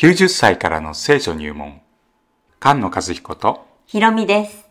[0.00, 1.82] 90歳からの聖書入門
[2.58, 4.66] 菅野和彦とひろみです。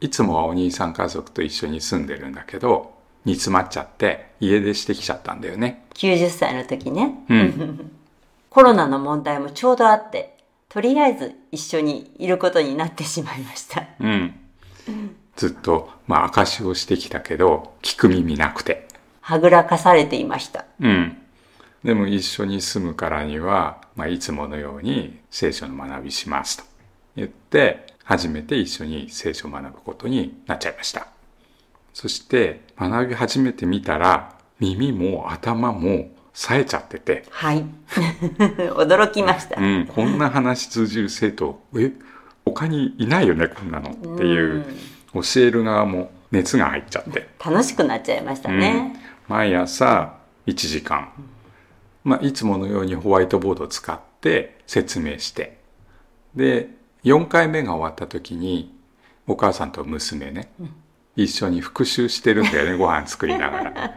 [0.00, 2.92] いつもはお兄さん家族と一緒に住んでるんだけど
[3.24, 7.24] 煮詰まっちゃって家出してきちゃったんだよね90歳の時ね。
[7.28, 7.92] うん
[8.50, 10.36] コロナの問題もちょうどあって、
[10.68, 13.84] とりあえず一緒にいることになってしまいました。
[14.00, 14.34] うん
[15.36, 18.88] ずっとまあ証しをしてきたけど聞く耳なくて
[19.20, 20.64] はぐらかされていました。
[20.80, 21.22] うん
[21.86, 26.64] でも一緒に住むからには、まあ、いつものように聖書の学びしますと。
[27.14, 31.06] 言って初めて一緒に聖書を学ぶことになっちゃいました。
[31.94, 37.64] そして学び始めてみたら耳も頭も冴えちゃってて、はい。
[38.74, 39.60] 驚きました。
[39.60, 41.92] うん、こんな話通じる生徒え？
[42.44, 43.90] 他にいないよねこんなの。
[43.90, 44.66] っていう
[45.14, 47.28] 教える側も熱が入っちゃって。
[47.44, 49.00] 楽しくなっちゃいましたね。
[49.28, 50.14] 毎朝
[50.48, 51.10] 1時間、
[52.06, 55.58] まあ、いつものようにホワイトボードを使って説明して
[56.36, 56.68] で
[57.02, 58.72] 4回目が終わった時に
[59.26, 60.48] お母さんと娘ね、
[61.16, 63.94] 一緒に復習してるんだよね ご飯作りながら。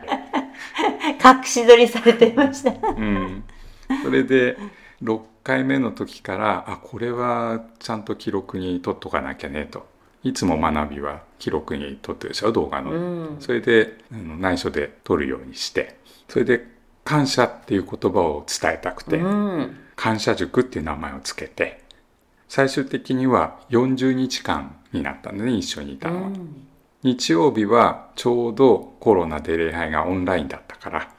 [1.24, 2.72] 隠し撮りされていました。
[2.72, 3.44] うん、
[4.04, 4.58] それで
[5.04, 9.86] 6回目の時からあこれはちゃんと記録に取っとかなきゃねと
[10.24, 12.96] いつも学びは記録に取ってるでしょ動画の、う
[13.36, 13.38] ん。
[13.40, 16.79] それで内緒で取るようにしてそれで
[17.10, 19.78] 感謝っていう言葉を伝えたくて、うん。
[19.96, 21.84] 感謝塾っていう名前をつけて
[22.48, 26.30] 最終的には40日間になったんだね一緒にいたのは、
[27.04, 31.12] 日曜日はちょうどコロナで礼拝がオンラインだったから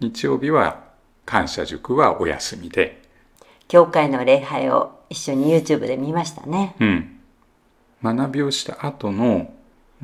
[0.00, 0.84] 日曜日は
[1.26, 3.02] 感謝塾はお休みで
[3.68, 6.76] 教会の礼拝を一緒に YouTube で見ましたね。
[6.80, 7.20] うん
[8.02, 9.52] 学びをした後の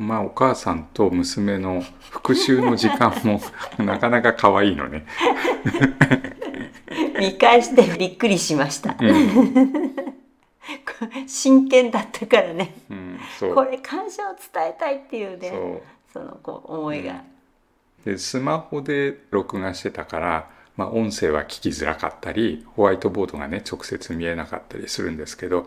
[0.01, 3.39] まあお母さんと娘の復習の時間も
[3.85, 5.05] なかなか可愛いのね。
[7.21, 8.97] 見返してびっくりしました。
[8.99, 9.95] うん、
[11.29, 12.75] 真剣だったからね。
[12.89, 13.21] うん、
[13.55, 15.83] これ感謝を伝えたいっていうね。
[16.15, 17.23] そのこう思いが。
[18.07, 25.67] でスマホで録画してたから、まあ、音声は聞きづらかったりホワイトボードがね直接見えなかったりするんですけど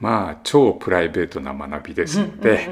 [0.00, 2.68] まあ超プライベートな学びですので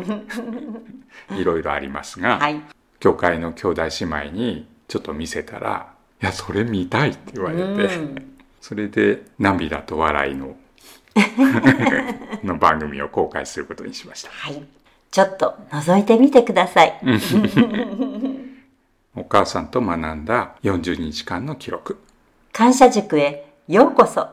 [1.30, 2.60] いろいろありますが、はい。
[3.00, 5.92] 教会の兄弟姉妹にちょっと見せたら
[6.22, 10.56] 「いやそれ見たい」って言われて、うんそれで涙と笑いの
[12.42, 14.30] の番組を公開することにしました。
[14.30, 14.60] はい。
[15.12, 17.00] ちょっと覗いてみてください。
[19.14, 22.00] お母さんと学んだ40日間の記録
[22.52, 24.26] 感謝塾へようこそ。